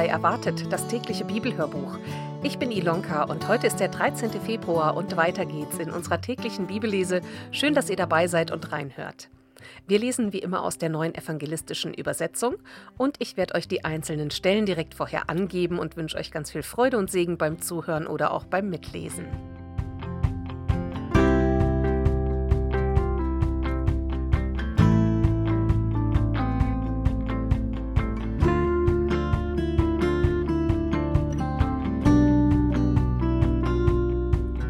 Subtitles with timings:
[0.00, 1.98] Herzlich willkommen bei Erwartet, das tägliche Bibelhörbuch.
[2.42, 4.30] Ich bin Ilonka und heute ist der 13.
[4.40, 7.20] Februar und weiter geht's in unserer täglichen Bibellese.
[7.50, 9.28] Schön, dass ihr dabei seid und reinhört.
[9.86, 12.54] Wir lesen wie immer aus der neuen evangelistischen Übersetzung
[12.96, 16.62] und ich werde euch die einzelnen Stellen direkt vorher angeben und wünsche euch ganz viel
[16.62, 19.26] Freude und Segen beim Zuhören oder auch beim Mitlesen.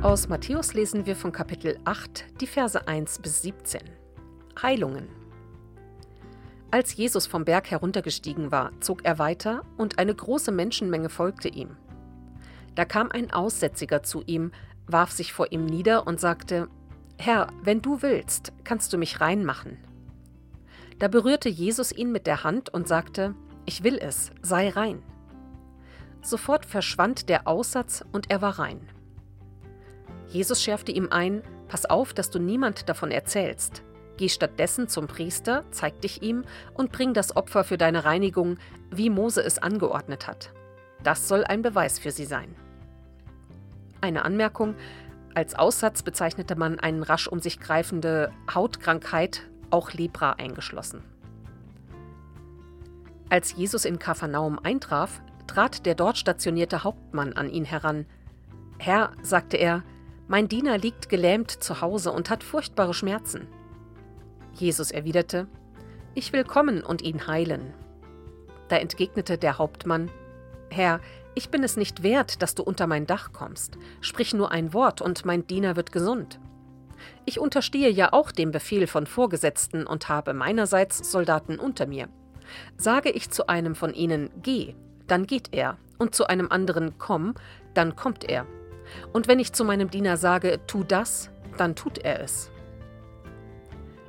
[0.02, 3.82] Aus Matthäus lesen wir von Kapitel 8 die Verse 1 bis 17.
[4.62, 5.10] Heilungen.
[6.70, 11.76] Als Jesus vom Berg heruntergestiegen war, zog er weiter und eine große Menschenmenge folgte ihm.
[12.74, 14.52] Da kam ein Aussätziger zu ihm,
[14.86, 16.68] warf sich vor ihm nieder und sagte,
[17.18, 19.76] Herr, wenn du willst, kannst du mich reinmachen.
[20.98, 23.34] Da berührte Jesus ihn mit der Hand und sagte,
[23.66, 25.02] Ich will es, sei rein.
[26.22, 28.80] Sofort verschwand der Aussatz und er war rein.
[30.30, 33.82] Jesus schärfte ihm ein, pass auf, dass du niemand davon erzählst.
[34.16, 38.58] Geh stattdessen zum Priester, zeig dich ihm und bring das Opfer für deine Reinigung,
[38.90, 40.52] wie Mose es angeordnet hat.
[41.02, 42.54] Das soll ein Beweis für sie sein.
[44.00, 44.76] Eine Anmerkung.
[45.34, 51.02] Als Aussatz bezeichnete man eine rasch um sich greifende Hautkrankheit, auch Lepra eingeschlossen.
[53.30, 58.06] Als Jesus in Kapharnaum eintraf, trat der dort stationierte Hauptmann an ihn heran.
[58.78, 59.82] Herr, sagte er,
[60.30, 63.48] mein Diener liegt gelähmt zu Hause und hat furchtbare Schmerzen.
[64.52, 65.48] Jesus erwiderte,
[66.14, 67.74] Ich will kommen und ihn heilen.
[68.68, 70.08] Da entgegnete der Hauptmann,
[70.70, 71.00] Herr,
[71.34, 73.76] ich bin es nicht wert, dass du unter mein Dach kommst.
[74.00, 76.38] Sprich nur ein Wort, und mein Diener wird gesund.
[77.24, 82.08] Ich unterstehe ja auch dem Befehl von Vorgesetzten und habe meinerseits Soldaten unter mir.
[82.76, 84.76] Sage ich zu einem von ihnen, geh,
[85.08, 87.34] dann geht er, und zu einem anderen, komm,
[87.74, 88.46] dann kommt er.
[89.12, 92.50] Und wenn ich zu meinem Diener sage, tu das, dann tut er es.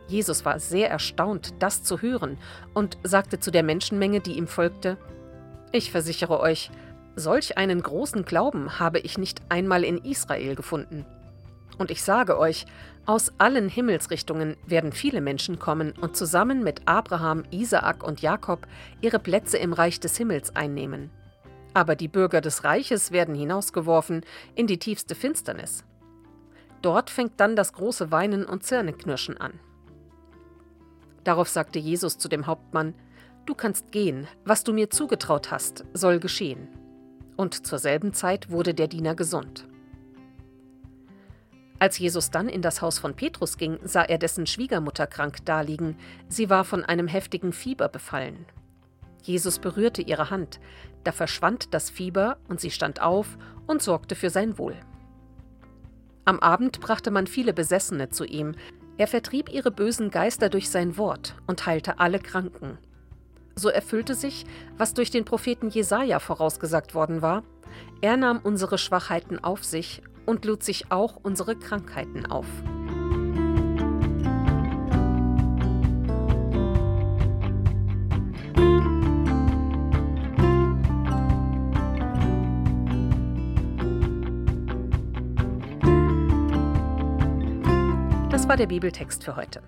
[0.08, 2.38] Jesus war sehr erstaunt, das zu hören,
[2.74, 4.98] und sagte zu der Menschenmenge, die ihm folgte,
[5.72, 6.70] Ich versichere euch,
[7.16, 11.06] solch einen großen Glauben habe ich nicht einmal in Israel gefunden.
[11.78, 12.66] Und ich sage euch,
[13.06, 18.68] aus allen Himmelsrichtungen werden viele Menschen kommen und zusammen mit Abraham, Isaak und Jakob
[19.02, 21.10] ihre Plätze im Reich des Himmels einnehmen.
[21.74, 25.86] Aber die Bürger des Reiches werden hinausgeworfen in die tiefste Finsternis.
[26.82, 29.60] Dort fängt dann das große Weinen und Zähneknirschen an.
[31.24, 32.96] Darauf sagte Jesus zu dem Hauptmann,
[33.46, 36.68] Du kannst gehen, was du mir zugetraut hast, soll geschehen.
[37.38, 39.68] Und zur selben Zeit wurde der Diener gesund.
[41.80, 45.98] Als Jesus dann in das Haus von Petrus ging, sah er dessen Schwiegermutter krank daliegen,
[46.28, 48.46] sie war von einem heftigen Fieber befallen.
[49.22, 50.60] Jesus berührte ihre Hand,
[51.04, 53.38] da verschwand das Fieber und sie stand auf
[53.68, 54.76] und sorgte für sein Wohl.
[56.26, 58.54] Am Abend brachte man viele Besessene zu ihm.
[58.98, 62.78] Er vertrieb ihre bösen Geister durch sein Wort und heilte alle Kranken.
[63.56, 64.46] So erfüllte sich,
[64.78, 67.44] was durch den Propheten Jesaja vorausgesagt worden war.
[68.02, 72.48] Er nahm unsere Schwachheiten auf sich und lud sich auch unsere Krankheiten auf.
[88.52, 89.62] War der Bibeltext für heute.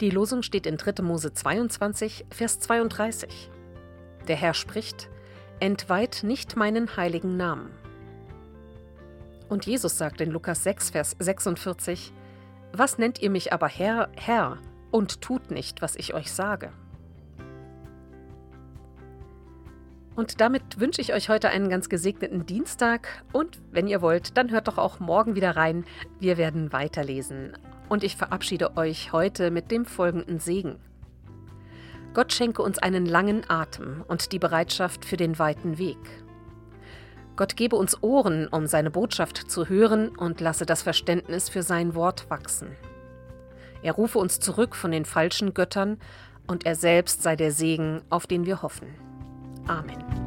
[0.00, 1.02] Die Losung steht in 3.
[1.02, 3.50] Mose 22, Vers 32.
[4.28, 5.10] Der Herr spricht:
[5.60, 7.68] Entweiht nicht meinen heiligen Namen.
[9.50, 12.14] Und Jesus sagt in Lukas 6, Vers 46:
[12.72, 14.56] Was nennt ihr mich aber Herr, Herr,
[14.90, 16.72] und tut nicht, was ich euch sage?
[20.16, 24.50] Und damit wünsche ich euch heute einen ganz gesegneten Dienstag und wenn ihr wollt, dann
[24.50, 25.84] hört doch auch morgen wieder rein.
[26.20, 27.52] Wir werden weiterlesen
[27.88, 30.76] und ich verabschiede euch heute mit dem folgenden Segen.
[32.14, 35.98] Gott schenke uns einen langen Atem und die Bereitschaft für den weiten Weg.
[37.36, 41.94] Gott gebe uns Ohren, um seine Botschaft zu hören und lasse das Verständnis für sein
[41.96, 42.68] Wort wachsen.
[43.82, 45.98] Er rufe uns zurück von den falschen Göttern
[46.46, 48.88] und er selbst sei der Segen, auf den wir hoffen.
[49.66, 50.23] Amen.